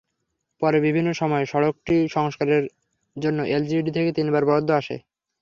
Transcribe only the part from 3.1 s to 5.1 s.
জন্য এলজিইডি থেকে তিনবার বরাদ্দ আসে।